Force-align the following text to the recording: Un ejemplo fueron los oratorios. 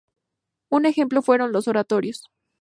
Un 0.69 0.87
ejemplo 0.87 1.21
fueron 1.21 1.51
los 1.51 1.67
oratorios. 1.67 2.25